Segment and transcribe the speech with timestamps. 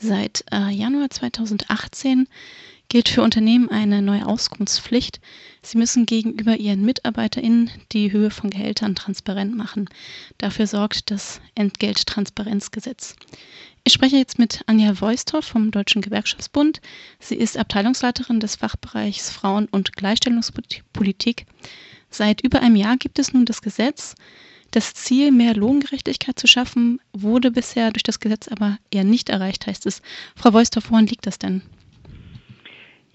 [0.00, 2.28] Seit äh, Januar 2018
[2.88, 5.20] gilt für Unternehmen eine neue Auskunftspflicht.
[5.60, 9.88] Sie müssen gegenüber ihren MitarbeiterInnen die Höhe von Gehältern transparent machen.
[10.38, 13.16] Dafür sorgt das Entgelttransparenzgesetz.
[13.84, 16.80] Ich spreche jetzt mit Anja Voistorf vom Deutschen Gewerkschaftsbund.
[17.18, 21.46] Sie ist Abteilungsleiterin des Fachbereichs Frauen- und Gleichstellungspolitik.
[22.08, 24.14] Seit über einem Jahr gibt es nun das Gesetz.
[24.70, 29.66] Das Ziel, mehr Lohngerechtigkeit zu schaffen, wurde bisher durch das Gesetz aber eher nicht erreicht,
[29.66, 30.02] heißt es.
[30.36, 31.62] Frau Voistorf, woran liegt das denn?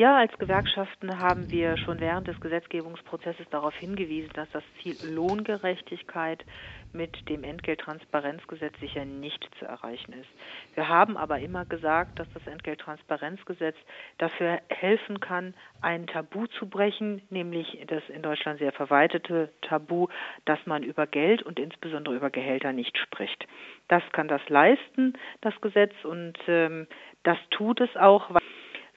[0.03, 6.43] Ja, als Gewerkschaften haben wir schon während des Gesetzgebungsprozesses darauf hingewiesen, dass das Ziel Lohngerechtigkeit
[6.91, 10.27] mit dem Entgelttransparenzgesetz sicher nicht zu erreichen ist.
[10.76, 13.77] Wir haben aber immer gesagt, dass das Entgelttransparenzgesetz
[14.17, 20.07] dafür helfen kann, ein Tabu zu brechen, nämlich das in Deutschland sehr verweitete Tabu,
[20.43, 23.48] dass man über Geld und insbesondere über Gehälter nicht spricht.
[23.88, 26.88] Das kann das leisten, das Gesetz, und ähm,
[27.23, 28.29] das tut es auch.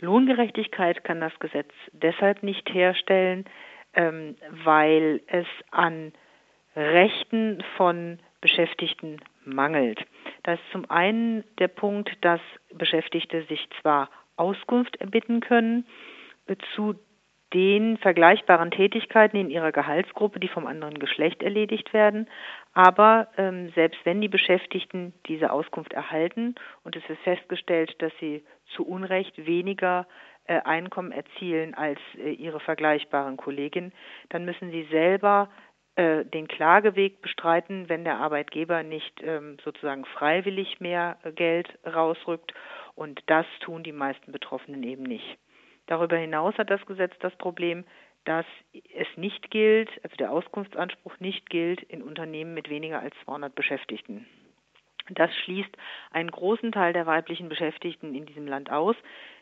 [0.00, 3.44] Lohngerechtigkeit kann das Gesetz deshalb nicht herstellen,
[3.94, 6.12] ähm, weil es an
[6.74, 10.04] Rechten von Beschäftigten mangelt.
[10.42, 12.40] Da ist zum einen der Punkt, dass
[12.72, 15.86] Beschäftigte sich zwar Auskunft erbitten können
[16.74, 16.94] zu
[17.54, 22.28] den vergleichbaren Tätigkeiten in ihrer Gehaltsgruppe, die vom anderen Geschlecht erledigt werden.
[22.74, 28.44] Aber ähm, selbst wenn die Beschäftigten diese Auskunft erhalten und es wird festgestellt, dass sie
[28.74, 30.06] zu Unrecht weniger
[30.44, 33.92] äh, Einkommen erzielen als äh, ihre vergleichbaren Kolleginnen,
[34.28, 35.48] dann müssen sie selber
[35.96, 42.52] äh, den Klageweg bestreiten, wenn der Arbeitgeber nicht ähm, sozusagen freiwillig mehr Geld rausrückt.
[42.94, 45.38] Und das tun die meisten Betroffenen eben nicht.
[45.86, 47.84] Darüber hinaus hat das Gesetz das Problem,
[48.24, 53.54] dass es nicht gilt, also der Auskunftsanspruch nicht gilt in Unternehmen mit weniger als 200
[53.54, 54.26] Beschäftigten.
[55.10, 55.70] Das schließt
[56.10, 58.96] einen großen Teil der weiblichen Beschäftigten in diesem Land aus,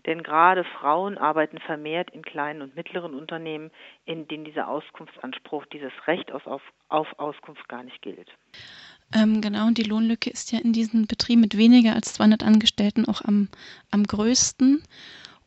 [0.06, 3.70] denn gerade Frauen arbeiten vermehrt in kleinen und mittleren Unternehmen,
[4.04, 6.42] in denen dieser Auskunftsanspruch, dieses Recht auf,
[6.88, 8.30] auf, Auskunft gar nicht gilt.
[9.14, 13.06] Ähm, genau, und die Lohnlücke ist ja in diesen Betrieben mit weniger als 200 Angestellten
[13.06, 13.48] auch am,
[13.90, 14.82] am größten.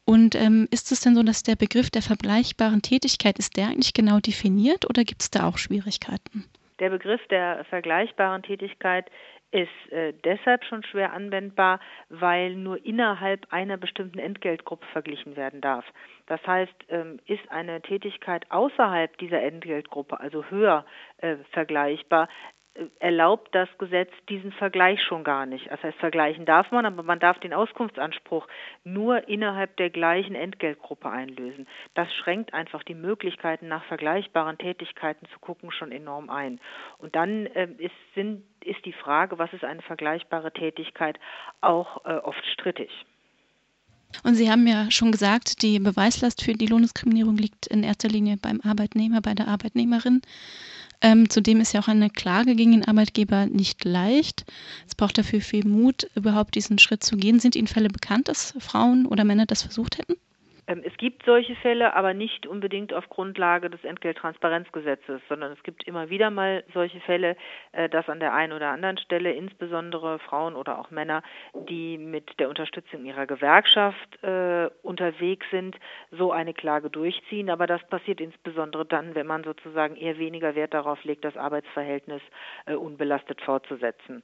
[0.06, 3.94] Und ähm, ist es denn so, dass der Begriff der vergleichbaren Tätigkeit, ist der eigentlich
[3.94, 6.46] genau definiert oder gibt es da auch Schwierigkeiten?
[6.80, 9.10] Der Begriff der vergleichbaren Tätigkeit
[9.52, 15.86] ist äh, deshalb schon schwer anwendbar, weil nur innerhalb einer bestimmten Entgeltgruppe verglichen werden darf.
[16.26, 20.86] Das heißt, ähm, ist eine Tätigkeit außerhalb dieser Entgeltgruppe, also höher
[21.18, 22.28] äh, vergleichbar,
[23.00, 25.70] erlaubt das Gesetz diesen Vergleich schon gar nicht.
[25.70, 28.48] Das heißt, vergleichen darf man, aber man darf den Auskunftsanspruch
[28.84, 31.68] nur innerhalb der gleichen Entgeltgruppe einlösen.
[31.96, 36.60] Das schränkt einfach die Möglichkeiten, nach vergleichbaren Tätigkeiten zu gucken, schon enorm ein.
[36.98, 41.20] Und dann äh, ist, sind, ist die Frage, was ist eine vergleichbare Tätigkeit,
[41.62, 42.92] auch äh, oft strittig.
[44.24, 48.38] Und Sie haben ja schon gesagt, die Beweislast für die Lohndiskriminierung liegt in erster Linie
[48.38, 50.22] beim Arbeitnehmer, bei der Arbeitnehmerin.
[51.02, 54.46] Ähm, zudem ist ja auch eine Klage gegen den Arbeitgeber nicht leicht.
[54.88, 57.40] Es braucht dafür viel Mut, überhaupt diesen Schritt zu gehen.
[57.40, 60.16] Sind Ihnen Fälle bekannt, dass Frauen oder Männer das versucht hätten?
[60.68, 65.88] Ähm, es gibt solche Fälle, aber nicht unbedingt auf Grundlage des Entgelttransparenzgesetzes, sondern es gibt
[65.88, 67.38] immer wieder mal solche Fälle,
[67.72, 71.24] äh, dass an der einen oder anderen Stelle insbesondere Frauen oder auch Männer,
[71.70, 75.78] die mit der Unterstützung ihrer Gewerkschaft äh, unterwegs sind,
[76.12, 77.50] so eine Klage durchziehen.
[77.50, 82.22] Aber das passiert insbesondere dann, wenn man sozusagen eher weniger Wert darauf legt, das Arbeitsverhältnis
[82.66, 84.22] äh, unbelastet fortzusetzen.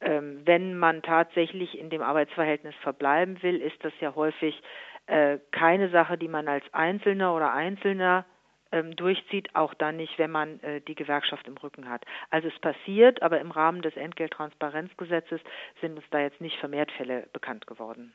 [0.00, 4.60] Ähm, wenn man tatsächlich in dem Arbeitsverhältnis verbleiben will, ist das ja häufig
[5.06, 8.24] äh, keine Sache, die man als Einzelner oder Einzelner
[8.72, 12.04] ähm, durchzieht, auch dann nicht, wenn man äh, die Gewerkschaft im Rücken hat.
[12.30, 15.40] Also es passiert, aber im Rahmen des Entgelttransparenzgesetzes
[15.80, 18.14] sind uns da jetzt nicht vermehrt Fälle bekannt geworden.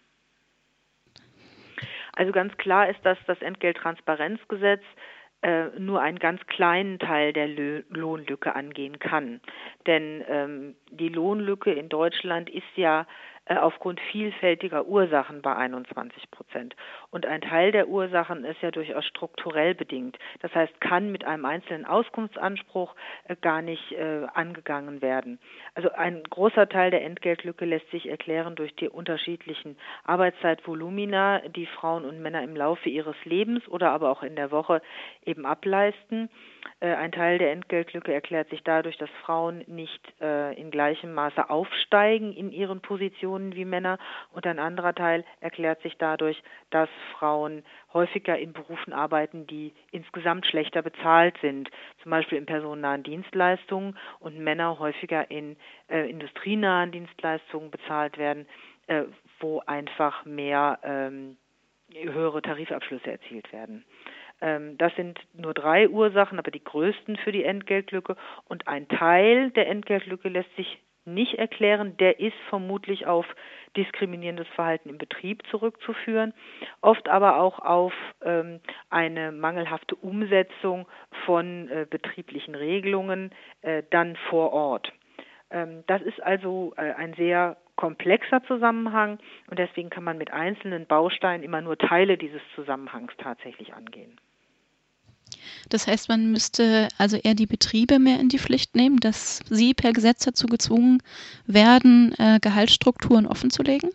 [2.14, 4.84] Also ganz klar ist, dass das Entgelttransparenzgesetz
[5.42, 9.40] äh, nur einen ganz kleinen Teil der Lohnlücke angehen kann.
[9.88, 13.08] Denn ähm, die Lohnlücke in Deutschland ist ja
[13.58, 16.76] aufgrund vielfältiger Ursachen bei 21 Prozent.
[17.12, 20.18] Und ein Teil der Ursachen ist ja durchaus strukturell bedingt.
[20.42, 22.96] Das heißt, kann mit einem einzelnen Auskunftsanspruch
[23.26, 25.40] äh, gar nicht äh, angegangen werden.
[25.74, 32.06] Also ein großer Teil der Entgeltlücke lässt sich erklären durch die unterschiedlichen Arbeitszeitvolumina, die Frauen
[32.06, 34.82] und Männer im Laufe ihres Lebens oder aber auch in der Woche
[35.26, 36.30] eben ableisten.
[36.80, 42.34] Äh, ein Teil der Entgeltlücke erklärt sich dadurch, dass Frauen nicht in gleichem Maße aufsteigen
[42.34, 43.98] in ihren Positionen wie Männer.
[44.32, 47.64] Und ein anderer Teil erklärt sich dadurch, dass Frauen
[47.94, 51.70] häufiger in Berufen arbeiten, die insgesamt schlechter bezahlt sind,
[52.02, 55.58] zum Beispiel in personennahen Dienstleistungen und Männer häufiger in
[55.90, 58.48] äh, industrienahen Dienstleistungen bezahlt werden,
[58.88, 59.04] äh,
[59.40, 61.38] wo einfach mehr ähm,
[61.94, 63.86] höhere Tarifabschlüsse erzielt werden.
[64.42, 68.16] Ähm, das sind nur drei Ursachen, aber die größten für die Entgeltlücke.
[68.46, 73.26] Und ein Teil der Entgeltlücke lässt sich nicht erklären, der ist vermutlich auf
[73.78, 76.34] diskriminierendes Verhalten im Betrieb zurückzuführen,
[76.82, 77.94] oft aber auch auf
[78.24, 78.60] ähm,
[78.90, 80.88] eine mangelhafte Umsetzung
[81.26, 83.32] von äh, betrieblichen Regelungen
[83.62, 84.92] äh, dann vor Ort.
[85.52, 89.20] Ähm, das ist also äh, ein sehr komplexer Zusammenhang
[89.50, 94.20] und deswegen kann man mit einzelnen Bausteinen immer nur Teile dieses Zusammenhangs tatsächlich angehen.
[95.70, 99.74] Das heißt, man müsste also eher die Betriebe mehr in die Pflicht nehmen, dass sie
[99.74, 101.02] per Gesetz dazu gezwungen
[101.46, 103.92] werden, äh, Gehaltsstrukturen offenzulegen?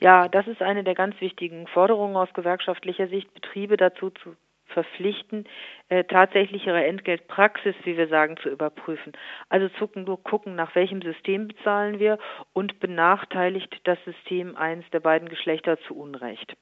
[0.00, 4.36] Ja, das ist eine der ganz wichtigen Forderungen aus gewerkschaftlicher Sicht, Betriebe dazu zu
[4.66, 5.44] verpflichten,
[5.88, 9.12] äh, tatsächlich ihre Entgeltpraxis, wie wir sagen, zu überprüfen.
[9.48, 12.18] Also zucken, gucken, nach welchem System bezahlen wir
[12.52, 16.56] und benachteiligt das System eines der beiden Geschlechter zu Unrecht.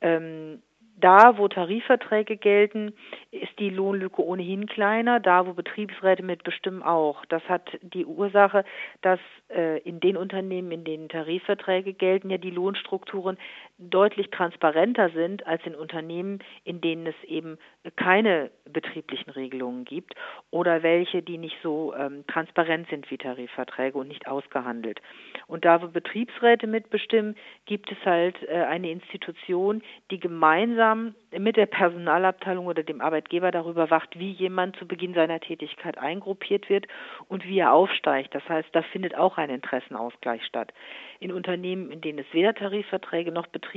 [0.00, 0.62] Ähm,
[1.00, 2.92] da, wo Tarifverträge gelten,
[3.30, 7.24] ist die Lohnlücke ohnehin kleiner, da, wo Betriebsräte mitbestimmen, auch.
[7.26, 8.64] Das hat die Ursache,
[9.02, 13.38] dass äh, in den Unternehmen, in denen Tarifverträge gelten, ja die Lohnstrukturen
[13.80, 17.58] deutlich transparenter sind als in Unternehmen, in denen es eben
[17.96, 20.14] keine betrieblichen Regelungen gibt
[20.50, 25.00] oder welche, die nicht so ähm, transparent sind wie Tarifverträge und nicht ausgehandelt.
[25.46, 31.66] Und da, wo Betriebsräte mitbestimmen, gibt es halt äh, eine Institution, die gemeinsam mit der
[31.66, 36.86] Personalabteilung oder dem Arbeitgeber darüber wacht, wie jemand zu Beginn seiner Tätigkeit eingruppiert wird
[37.28, 38.34] und wie er aufsteigt.
[38.34, 40.72] Das heißt, da findet auch ein Interessenausgleich statt.
[41.18, 43.69] In Unternehmen, in denen es weder Tarifverträge noch Betriebsräte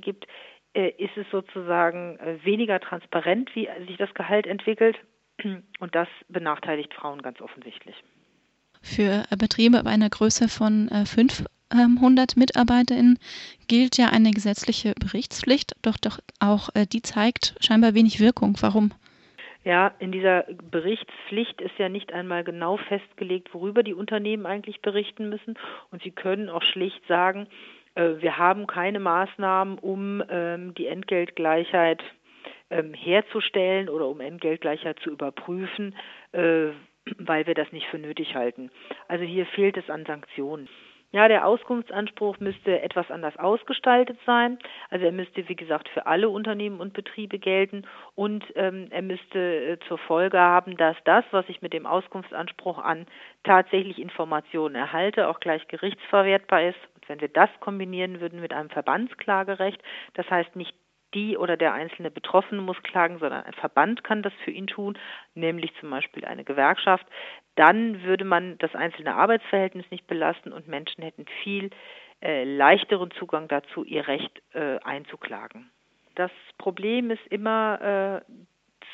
[0.00, 0.26] gibt,
[0.74, 4.96] äh, ist es sozusagen äh, weniger transparent, wie sich das Gehalt entwickelt.
[5.80, 7.96] Und das benachteiligt Frauen ganz offensichtlich.
[8.82, 13.18] Für Betriebe bei einer Größe von 500 ähm, MitarbeiterInnen
[13.66, 18.56] gilt ja eine gesetzliche Berichtspflicht, doch, doch auch äh, die zeigt scheinbar wenig Wirkung.
[18.60, 18.92] Warum?
[19.64, 25.28] Ja, in dieser Berichtspflicht ist ja nicht einmal genau festgelegt, worüber die Unternehmen eigentlich berichten
[25.28, 25.54] müssen.
[25.90, 32.02] Und sie können auch schlicht sagen, äh, wir haben keine Maßnahmen, um ähm, die Entgeltgleichheit
[32.70, 35.94] ähm, herzustellen oder um Entgeltgleichheit zu überprüfen,
[36.32, 36.68] äh,
[37.18, 38.70] weil wir das nicht für nötig halten.
[39.08, 40.68] Also hier fehlt es an Sanktionen.
[41.12, 44.58] Ja, der Auskunftsanspruch müsste etwas anders ausgestaltet sein.
[44.90, 49.38] Also er müsste, wie gesagt, für alle Unternehmen und Betriebe gelten und ähm, er müsste
[49.38, 53.06] äh, zur Folge haben, dass das, was ich mit dem Auskunftsanspruch an
[53.44, 56.78] tatsächlich Informationen erhalte, auch gleich gerichtsverwertbar ist.
[56.96, 59.80] Und wenn wir das kombinieren würden mit einem Verbandsklagerecht,
[60.14, 60.74] das heißt nicht
[61.14, 64.98] die oder der einzelne Betroffene muss klagen, sondern ein Verband kann das für ihn tun,
[65.34, 67.06] nämlich zum Beispiel eine Gewerkschaft,
[67.54, 71.70] dann würde man das einzelne Arbeitsverhältnis nicht belasten und Menschen hätten viel
[72.22, 75.70] äh, leichteren Zugang dazu, ihr Recht äh, einzuklagen.
[76.14, 78.32] Das Problem ist immer, äh,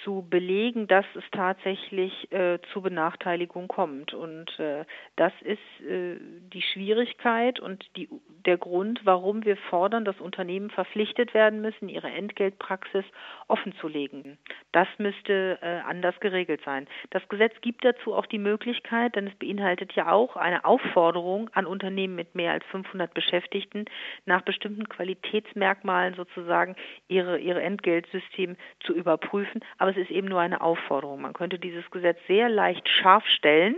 [0.04, 4.14] zu belegen, dass es tatsächlich äh, zu Benachteiligung kommt.
[4.14, 4.84] Und äh,
[5.16, 6.16] das ist äh,
[6.52, 8.08] die Schwierigkeit und die,
[8.46, 13.04] der Grund, warum wir fordern, dass Unternehmen verpflichtet werden müssen, ihre Entgeltpraxis
[13.48, 14.38] offenzulegen.
[14.72, 16.86] Das müsste äh, anders geregelt sein.
[17.10, 21.66] Das Gesetz gibt dazu auch die Möglichkeit, denn es beinhaltet ja auch eine Aufforderung an
[21.66, 23.84] Unternehmen mit mehr als 500 Beschäftigten,
[24.26, 26.76] nach bestimmten Qualitätsmerkmalen sozusagen
[27.08, 29.60] ihre, ihre Entgeltsystem zu überprüfen.
[29.78, 31.22] Aber es ist eben nur eine Aufforderung.
[31.22, 33.76] Man könnte dieses Gesetz sehr leicht scharf stellen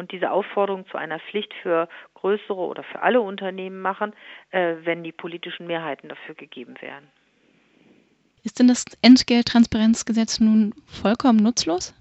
[0.00, 4.14] und diese Aufforderung zu einer Pflicht für größere oder für alle Unternehmen machen,
[4.50, 7.04] äh, wenn die politischen Mehrheiten dafür gegeben wären.
[8.42, 11.94] Ist denn das Entgelttransparenzgesetz nun vollkommen nutzlos?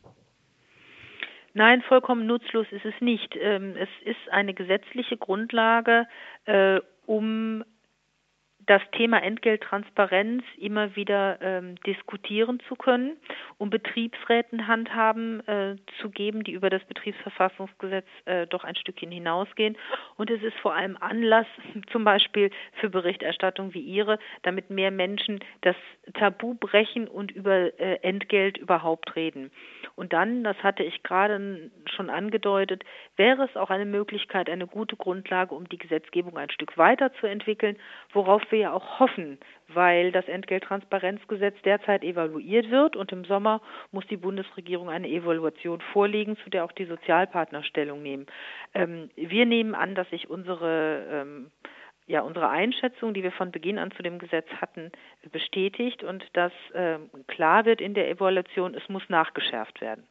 [1.53, 3.35] Nein, vollkommen nutzlos ist es nicht.
[3.35, 6.07] Ähm, es ist eine gesetzliche Grundlage,
[6.45, 7.65] äh, um
[8.69, 13.17] das Thema Entgelttransparenz immer wieder ähm, diskutieren zu können,
[13.57, 19.75] um Betriebsräten Handhaben äh, zu geben, die über das Betriebsverfassungsgesetz äh, doch ein Stückchen hinausgehen.
[20.17, 21.47] Und es ist vor allem Anlass,
[21.91, 25.75] zum Beispiel für Berichterstattung wie Ihre, damit mehr Menschen das
[26.13, 29.49] Tabu brechen und über äh, Entgelt überhaupt reden.
[29.95, 32.83] Und dann, das hatte ich gerade schon angedeutet,
[33.15, 37.75] wäre es auch eine Möglichkeit, eine gute Grundlage, um die Gesetzgebung ein Stück weiterzuentwickeln,
[38.13, 43.61] worauf wir ja auch hoffen, weil das Entgelttransparenzgesetz derzeit evaluiert wird und im Sommer
[43.91, 48.25] muss die Bundesregierung eine Evaluation vorlegen, zu der auch die Sozialpartner Stellung nehmen.
[48.73, 51.51] Ähm, wir nehmen an, dass sich unsere ähm,
[52.09, 54.91] ja, unsere Einschätzung, die wir von Beginn an zu dem Gesetz hatten,
[55.31, 56.97] bestätigt und dass äh,
[57.27, 60.07] klar wird in der Evaluation, es muss nachgeschärft werden.